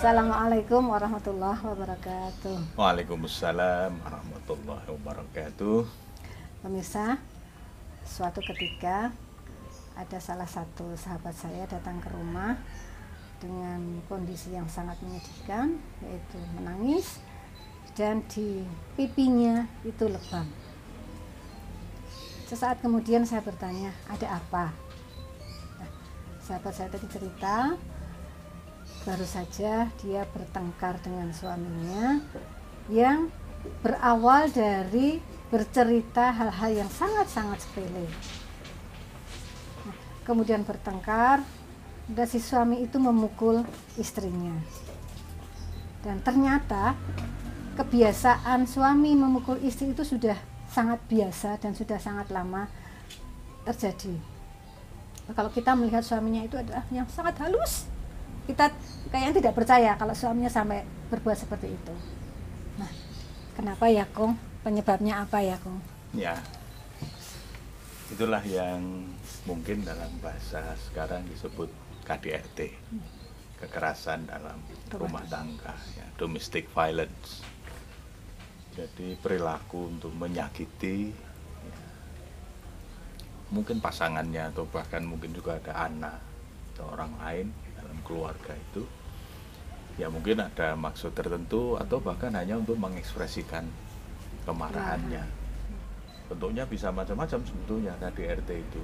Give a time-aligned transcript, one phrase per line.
[0.00, 2.72] Assalamualaikum warahmatullahi wabarakatuh.
[2.72, 5.84] Waalaikumsalam warahmatullahi wabarakatuh.
[6.64, 7.20] Pemirsa,
[8.08, 9.12] suatu ketika
[9.92, 12.56] ada salah satu sahabat saya datang ke rumah
[13.44, 17.20] dengan kondisi yang sangat menyedihkan, yaitu menangis
[17.92, 18.64] dan di
[18.96, 20.48] pipinya itu lebam.
[22.48, 24.72] Sesaat kemudian saya bertanya, ada apa?
[25.76, 25.92] Nah,
[26.40, 27.76] sahabat saya tadi cerita,
[29.04, 32.20] baru saja dia bertengkar dengan suaminya
[32.92, 33.32] yang
[33.80, 38.06] berawal dari bercerita hal-hal yang sangat-sangat sepele.
[39.84, 41.42] Nah, kemudian bertengkar,
[42.10, 43.62] dan si suami itu memukul
[43.94, 44.54] istrinya.
[46.00, 46.96] Dan ternyata
[47.78, 50.38] kebiasaan suami memukul istri itu sudah
[50.70, 52.70] sangat biasa dan sudah sangat lama
[53.66, 54.14] terjadi.
[55.30, 57.86] Kalau kita melihat suaminya itu adalah yang sangat halus,
[58.50, 58.66] kita
[59.14, 61.94] kayaknya tidak percaya kalau suaminya sampai berbuat seperti itu.
[62.82, 62.90] Nah,
[63.54, 64.34] kenapa ya, Kong?
[64.66, 65.78] Penyebabnya apa ya, Kong?
[66.10, 66.34] Ya,
[68.10, 69.06] itulah yang
[69.46, 71.70] mungkin dalam bahasa sekarang disebut
[72.02, 72.74] KDRT,
[73.62, 74.58] kekerasan dalam
[74.90, 77.46] rumah tangga, ya, domestic violence.
[78.74, 81.78] Jadi perilaku untuk menyakiti ya,
[83.50, 86.18] mungkin pasangannya atau bahkan mungkin juga ada anak
[86.74, 87.46] atau orang lain
[88.10, 88.82] keluarga itu
[89.94, 93.70] ya mungkin ada maksud tertentu atau bahkan hanya untuk mengekspresikan
[94.48, 95.22] kemarahannya.
[96.32, 97.92] Bentuknya bisa macam-macam sebetulnya.
[98.00, 98.82] KDRT itu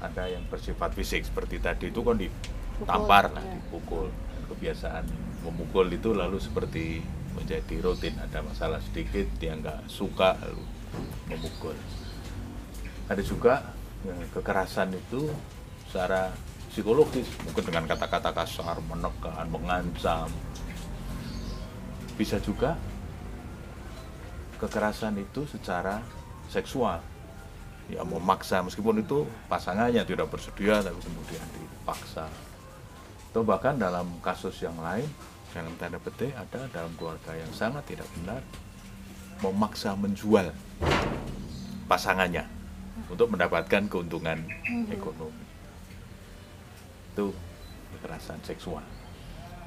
[0.00, 3.58] ada yang bersifat fisik seperti tadi itu kan ditampar lah ya.
[3.58, 4.08] dipukul.
[4.08, 5.04] Dan kebiasaan
[5.44, 7.02] memukul itu lalu seperti
[7.34, 8.14] menjadi rutin.
[8.22, 10.64] Ada masalah sedikit dia nggak suka lalu
[11.26, 11.74] memukul.
[13.10, 13.74] Ada juga
[14.06, 15.26] ya, kekerasan itu
[15.90, 16.30] secara
[16.70, 20.30] psikologis mungkin dengan kata-kata kasar menekan mengancam.
[22.14, 22.78] Bisa juga
[24.62, 25.98] kekerasan itu secara
[26.46, 27.02] seksual.
[27.90, 32.30] Ya memaksa meskipun itu pasangannya tidak bersedia tapi kemudian dipaksa.
[33.34, 35.06] Atau bahkan dalam kasus yang lain
[35.50, 38.38] dalam tanda petik ada dalam keluarga yang sangat tidak benar
[39.42, 40.54] memaksa menjual
[41.90, 42.46] pasangannya
[43.10, 44.46] untuk mendapatkan keuntungan
[44.94, 45.49] ekonomi
[47.10, 47.34] itu
[47.98, 48.84] kekerasan seksual.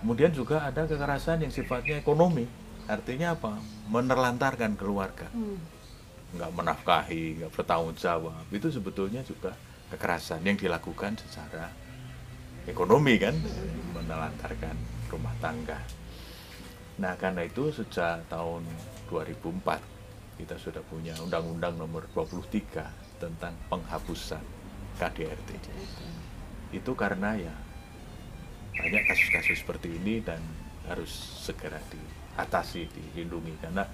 [0.04, 2.44] Kemudian juga ada kekerasan yang sifatnya ekonomi
[2.88, 3.60] artinya apa?
[3.88, 5.28] Menerlantarkan keluarga.
[5.32, 5.60] Hmm.
[6.34, 8.42] nggak menafkahi nggak bertanggung jawab.
[8.50, 9.54] Itu sebetulnya juga
[9.94, 11.70] kekerasan yang dilakukan secara
[12.66, 13.38] ekonomi kan?
[13.94, 14.74] Menelantarkan
[15.14, 15.78] rumah tangga.
[16.98, 18.66] Nah karena itu sejak tahun
[19.14, 24.42] 2004 kita sudah punya undang-undang nomor 23 tentang penghapusan
[24.98, 25.50] KDRT
[26.74, 27.54] itu karena ya
[28.74, 30.42] banyak kasus-kasus seperti ini dan
[30.90, 31.14] harus
[31.46, 33.54] segera diatasi dilindungi.
[33.62, 33.86] Karena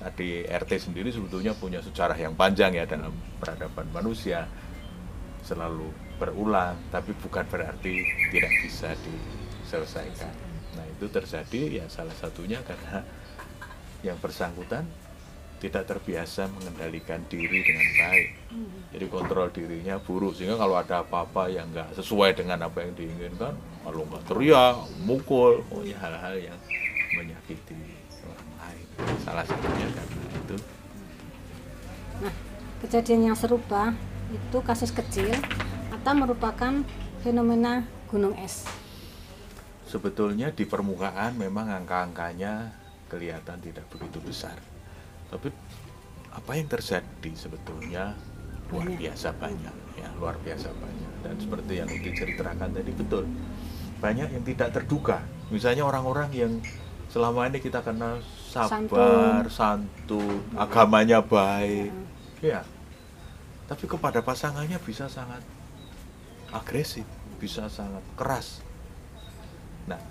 [0.00, 4.46] tadi RT sendiri sebetulnya punya sejarah yang panjang ya dalam peradaban manusia
[5.44, 10.32] selalu berulang tapi bukan berarti tidak bisa diselesaikan.
[10.78, 13.02] Nah itu terjadi ya salah satunya karena
[14.00, 14.86] yang bersangkutan
[15.60, 18.28] tidak terbiasa mengendalikan diri dengan baik.
[18.96, 23.54] Jadi kontrol dirinya buruk sehingga kalau ada apa-apa yang nggak sesuai dengan apa yang diinginkan
[23.84, 25.60] kalau nggak teriak mukul.
[25.68, 26.58] Pokoknya hal-hal yang
[27.12, 27.76] menyakiti
[28.24, 28.86] orang lain.
[29.20, 30.56] Salah satunya karena itu.
[32.24, 32.34] Nah,
[32.80, 33.92] kejadian yang serupa
[34.32, 35.30] itu kasus kecil
[35.92, 36.80] atau merupakan
[37.20, 38.64] fenomena gunung es.
[39.90, 42.70] sebetulnya di permukaan memang angka-angkanya
[43.10, 44.54] kelihatan tidak begitu besar
[45.30, 45.48] tapi
[46.30, 48.14] apa yang terjadi sebetulnya
[48.70, 48.98] luar Banyak.
[49.02, 51.12] biasa banyak ya luar biasa banyak.
[51.20, 53.24] Dan seperti yang diceritakan tadi betul.
[54.00, 55.20] Banyak yang tidak terduga.
[55.52, 56.52] Misalnya orang-orang yang
[57.10, 61.92] selama ini kita kenal sabar santun, agamanya baik.
[62.40, 62.64] Ya
[63.70, 65.46] tapi kepada pasangannya bisa sangat
[66.50, 67.06] agresif
[67.38, 68.66] bisa sangat keras.
[69.86, 70.02] Nah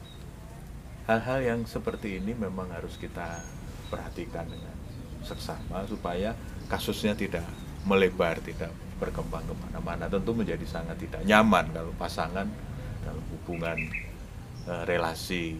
[1.11, 3.43] hal-hal yang seperti ini memang harus kita
[3.91, 4.78] perhatikan dengan
[5.23, 6.35] seksama supaya
[6.71, 7.45] kasusnya tidak
[7.87, 12.45] melebar tidak berkembang ke mana-mana tentu menjadi sangat tidak nyaman kalau pasangan
[13.03, 13.79] dalam hubungan
[14.67, 15.55] eh, relasi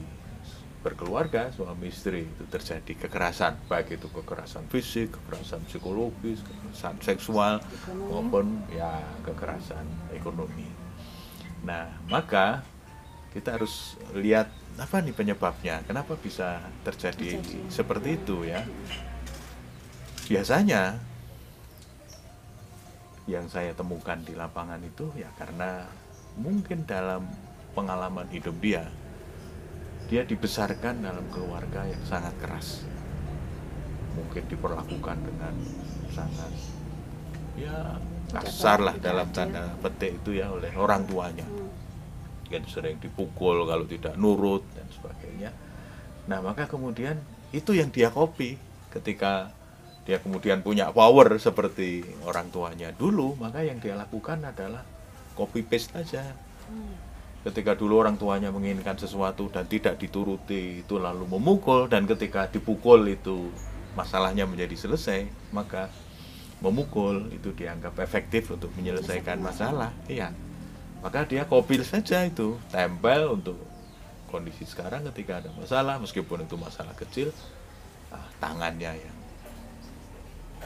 [0.80, 8.08] berkeluarga suami istri itu terjadi kekerasan baik itu kekerasan fisik kekerasan psikologis kekerasan seksual Ekonomi.
[8.08, 9.84] maupun ya kekerasan
[10.16, 10.68] ekonomi
[11.68, 12.64] nah maka
[13.36, 14.48] kita harus lihat
[14.80, 17.60] apa nih penyebabnya kenapa bisa terjadi Terjadi.
[17.68, 18.64] seperti itu ya
[20.30, 21.02] biasanya
[23.26, 25.90] yang saya temukan di lapangan itu ya karena
[26.38, 27.26] mungkin dalam
[27.74, 28.86] pengalaman hidup dia
[30.10, 32.82] dia dibesarkan dalam keluarga yang sangat keras.
[34.18, 35.54] Mungkin diperlakukan dengan
[36.10, 36.50] sangat
[37.54, 38.02] ya
[38.34, 41.46] kasar lah dalam tanda petik itu ya oleh orang tuanya.
[41.46, 41.70] Hmm.
[42.50, 45.54] kan sering dipukul kalau tidak nurut dan sebagainya.
[46.26, 47.22] Nah maka kemudian
[47.54, 48.58] itu yang dia copy
[48.90, 49.54] ketika
[50.08, 54.84] dia kemudian punya power seperti orang tuanya dulu maka yang dia lakukan adalah
[55.36, 56.24] copy paste aja
[56.70, 56.94] Hmm.
[57.50, 63.02] ketika dulu orang tuanya menginginkan sesuatu dan tidak dituruti itu lalu memukul dan ketika dipukul
[63.10, 63.50] itu
[63.98, 65.90] masalahnya menjadi selesai maka
[66.62, 69.96] memukul itu dianggap efektif untuk menyelesaikan masalah.
[70.12, 70.36] Iya.
[71.00, 73.56] Maka dia kopil saja itu tempel untuk
[74.28, 77.32] kondisi sekarang ketika ada masalah meskipun itu masalah kecil
[78.12, 79.18] ah, tangannya yang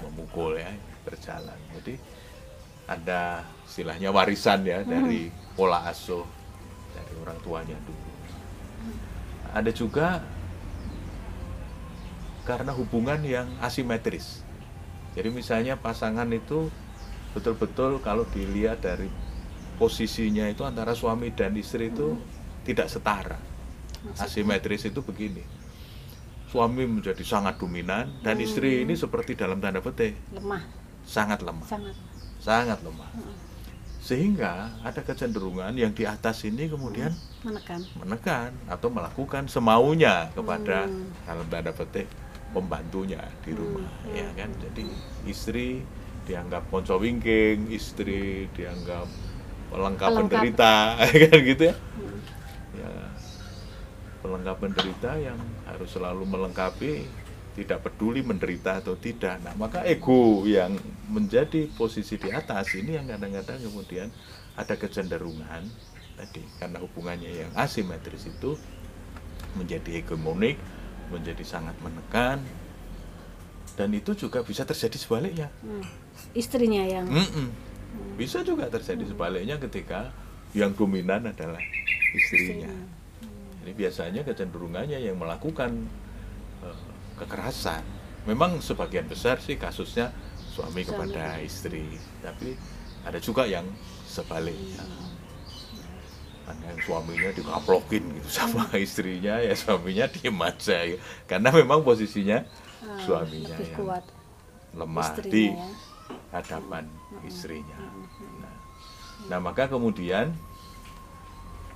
[0.04, 0.70] memukul ya
[1.08, 1.58] berjalan.
[1.80, 1.96] Jadi
[2.88, 6.28] ada istilahnya warisan ya dari pola asuh
[6.92, 8.12] dari orang tuanya dulu.
[9.54, 10.20] Ada juga
[12.44, 14.44] karena hubungan yang asimetris.
[15.16, 16.68] Jadi misalnya pasangan itu
[17.32, 19.08] betul-betul kalau dilihat dari
[19.80, 22.20] posisinya itu antara suami dan istri itu
[22.68, 23.40] tidak setara.
[24.20, 25.63] Asimetris itu begini
[26.54, 30.62] suami menjadi sangat dominan dan istri ini seperti dalam tanda petik lemah.
[31.02, 31.66] sangat lemah.
[31.66, 31.96] Sangat.
[32.38, 33.10] Sangat lemah.
[33.98, 37.10] Sehingga ada kecenderungan yang di atas ini kemudian
[37.42, 37.82] menekan.
[37.98, 41.10] menekan atau melakukan semaunya kepada Hmm.
[41.26, 42.06] dalam tanda petik
[42.54, 44.14] pembantunya di rumah Hmm.
[44.14, 44.54] ya kan?
[44.60, 44.86] Jadi
[45.26, 45.82] istri
[46.24, 49.10] dianggap ponco wingking istri dianggap
[49.72, 50.38] pelengkap Pelengkap.
[50.38, 50.74] penderita
[51.26, 51.76] kan gitu ya?
[51.76, 52.13] Hmm.
[54.24, 55.36] Pelengkap penderita yang
[55.68, 57.04] harus selalu melengkapi
[57.54, 59.38] tidak peduli menderita atau tidak.
[59.46, 60.74] Nah maka ego yang
[61.12, 64.10] menjadi posisi di atas ini yang kadang-kadang kemudian
[64.58, 65.62] ada kecenderungan
[66.18, 66.42] tadi.
[66.58, 68.58] Karena hubungannya yang asimetris itu
[69.54, 70.58] menjadi hegemonik
[71.14, 72.42] menjadi sangat menekan
[73.78, 75.50] dan itu juga bisa terjadi sebaliknya.
[75.62, 75.86] Hmm.
[76.38, 77.50] istrinya yang Mm-mm.
[78.18, 80.14] bisa juga terjadi sebaliknya ketika
[80.54, 81.62] yang dominan adalah
[82.14, 82.70] istrinya
[83.64, 85.88] jadi biasanya kecenderungannya yang melakukan
[86.60, 86.80] eh,
[87.16, 87.80] kekerasan
[88.28, 90.12] memang sebagian besar sih kasusnya
[90.52, 90.92] suami Suami.
[90.92, 91.88] kepada istri
[92.20, 92.60] tapi
[93.08, 93.64] ada juga yang
[94.04, 94.84] sebaliknya
[96.44, 100.98] ada yang suaminya dikaplokin gitu sama istrinya ya suaminya diem aja ya.
[101.24, 102.44] karena memang posisinya
[102.84, 104.04] ah, suaminya lebih yang kuat
[104.76, 105.68] lemah istrinya di ya.
[106.34, 106.84] hadapan
[107.24, 107.78] istrinya.
[108.42, 108.56] Nah,
[109.30, 110.34] nah, maka kemudian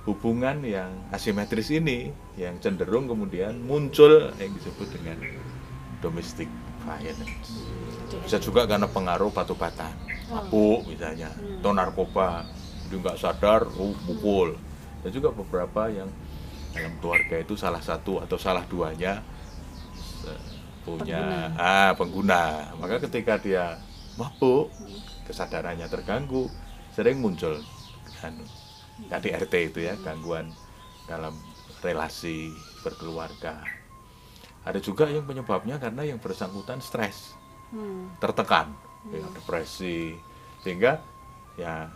[0.08, 2.08] hubungan yang asimetris ini
[2.40, 5.20] yang cenderung kemudian muncul yang disebut dengan
[6.00, 6.48] domestic
[6.80, 7.68] violence.
[8.24, 9.92] Bisa juga karena pengaruh batu-batan,
[10.32, 11.28] mabuk misalnya,
[11.60, 12.48] atau narkoba,
[12.88, 14.56] jadi nggak sadar, oh, pukul.
[15.04, 16.08] Dan juga beberapa yang
[16.72, 19.20] dalam keluarga itu salah satu atau salah duanya
[20.88, 22.72] punya ah pengguna.
[22.80, 23.76] Maka ketika dia
[24.16, 24.72] mabuk,
[25.28, 26.48] kesadarannya terganggu,
[26.96, 27.60] sering muncul
[28.24, 28.44] anu,
[29.06, 30.50] KDRT itu ya, gangguan
[31.06, 31.32] dalam
[31.78, 32.50] relasi
[32.82, 33.62] berkeluarga.
[34.66, 38.08] Ada juga yang penyebabnya karena yang bersangkutan stres Hmm.
[38.16, 38.72] tertekan,
[39.12, 40.16] ya, depresi,
[40.64, 40.98] sehingga
[41.54, 41.92] ya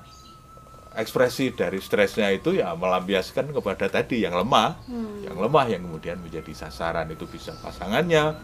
[0.93, 5.25] ekspresi dari stresnya itu ya melampiaskan kepada tadi yang lemah, Hmm.
[5.25, 8.37] yang lemah yang kemudian menjadi sasaran itu bisa pasangannya,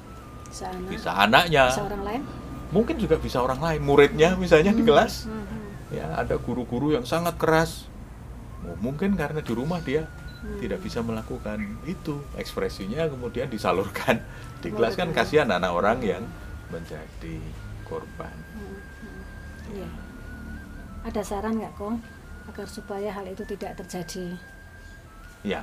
[0.49, 0.89] bisa anak.
[0.89, 2.23] bisa anaknya, bisa orang lain.
[2.69, 5.65] Mungkin juga bisa orang lain, muridnya misalnya di kelas, Hmm, hmm.
[5.93, 7.88] ya ada guru-guru yang sangat keras,
[8.83, 10.07] mungkin karena di rumah dia
[10.63, 14.23] tidak bisa melakukan itu, ekspresinya kemudian disalurkan
[14.63, 16.23] di kelas kan kasihan anak orang yang
[16.71, 17.43] menjadi
[17.83, 18.35] korban.
[19.73, 19.89] Iya.
[21.09, 21.99] Ada saran nggak kong
[22.49, 24.37] agar supaya hal itu tidak terjadi?
[25.43, 25.63] Ya.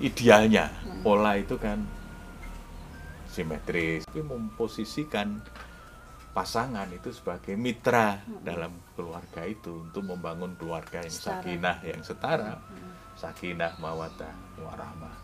[0.00, 0.72] Idealnya
[1.04, 1.84] pola itu kan
[3.28, 5.44] simetris, tapi memposisikan
[6.30, 11.42] pasangan itu sebagai mitra dalam keluarga itu untuk membangun keluarga yang Setara.
[11.42, 12.52] sakinah, yang setara,
[13.18, 15.14] sakinah, mawadah, warahmah.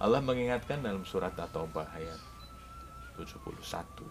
[0.00, 2.20] Allah mengingatkan dalam surat At-Taubah ayat
[3.20, 4.04] 71.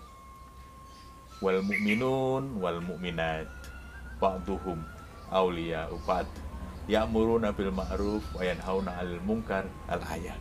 [1.42, 3.50] Wal mu'minun wal mu'minat
[4.22, 4.80] ba'duhum
[5.34, 6.30] awliya ba'd
[6.88, 10.40] ya'muruna bil ma'ruf wa yanhauna 'anil munkar al ayat.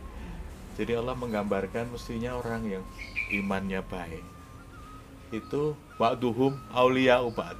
[0.77, 2.83] Jadi Allah menggambarkan mestinya orang yang
[3.29, 4.23] imannya baik
[5.33, 7.57] itu ba'duhum awliya ba'd.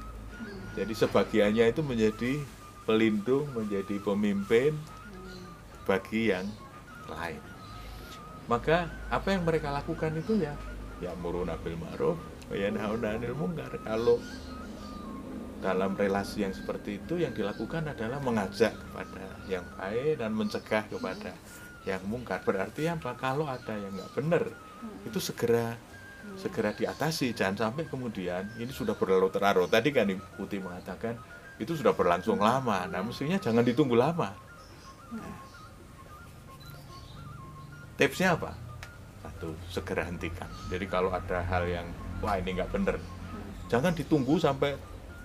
[0.78, 2.32] Jadi sebagiannya itu menjadi
[2.86, 4.74] pelindung, menjadi pemimpin
[5.86, 6.46] bagi yang
[7.10, 7.42] lain.
[8.46, 10.54] Maka apa yang mereka lakukan itu ya
[11.02, 12.16] ya muruna bil ma'ruf
[12.48, 13.70] wa yanhauna 'anil munkar.
[13.82, 14.22] Kalau
[15.64, 21.32] dalam relasi yang seperti itu yang dilakukan adalah mengajak kepada yang baik dan mencegah kepada
[21.88, 24.44] yang mungkar berarti apa kalau ada yang nggak benar
[24.84, 25.08] Hmm.
[25.08, 25.80] itu segera
[26.34, 29.70] segera diatasi jangan sampai kemudian ini sudah berlarut-larut.
[29.70, 31.14] Tadi kan Ibu Putih mengatakan
[31.60, 32.84] itu sudah berlangsung lama.
[32.90, 34.34] Nah mestinya jangan ditunggu lama.
[37.94, 38.50] Tipsnya apa?
[39.22, 40.50] Satu segera hentikan.
[40.66, 41.86] Jadi kalau ada hal yang
[42.18, 42.96] wah ini nggak benar
[43.70, 44.74] jangan ditunggu sampai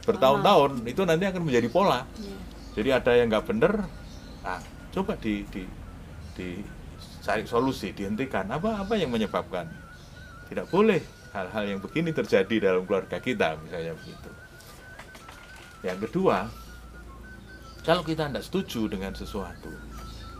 [0.05, 0.85] bertahun-tahun.
[0.85, 2.05] Itu nanti akan menjadi pola.
[2.17, 2.37] Iya.
[2.69, 3.73] jadi ada yang nggak benar
[4.39, 4.61] nah
[4.95, 5.67] coba di di
[6.37, 6.61] di
[7.25, 8.45] cari solusi dihentikan.
[8.47, 9.65] Apa apa yang menyebabkan
[10.49, 10.99] tidak boleh
[11.31, 14.29] hal-hal yang begini terjadi dalam keluarga kita misalnya begitu
[15.85, 16.49] yang kedua
[17.85, 19.69] kalau kita tidak setuju dengan sesuatu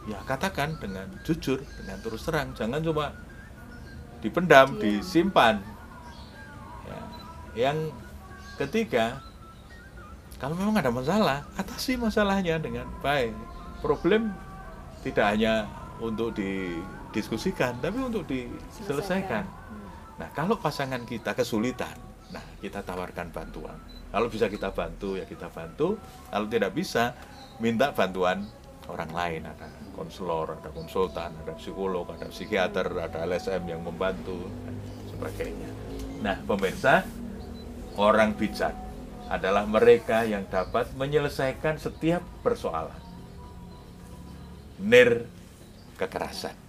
[0.10, 3.13] ya katakan dengan jujur dengan terus terang jangan cuma
[4.20, 4.82] dipendam Iya.
[4.82, 5.56] disimpan
[6.84, 7.01] Ya.
[7.70, 7.78] yang
[8.58, 9.22] ketiga
[10.42, 13.32] kalau memang ada masalah atasi masalahnya dengan baik
[13.80, 14.34] problem
[15.06, 15.70] tidak hanya
[16.01, 19.68] untuk didiskusikan tapi untuk diselesaikan Hmm.
[20.19, 21.95] Nah kalau pasangan kita kesulitan
[22.29, 23.79] nah kita tawarkan bantuan.
[24.09, 25.97] Kalau bisa kita bantu ya kita bantu.
[26.29, 27.13] Kalau tidak bisa
[27.61, 28.45] minta bantuan
[28.89, 29.41] orang lain.
[29.49, 34.75] Ada konselor ada konsultan ada psikolog ada psikiater ada LSM yang membantu dan
[35.11, 35.69] sebagainya.
[36.23, 37.03] Nah pemirsa
[37.99, 38.73] orang bijak
[39.29, 42.97] adalah mereka yang dapat menyelesaikan setiap persoalan.
[44.79, 45.27] Nir
[45.99, 46.68] kekerasan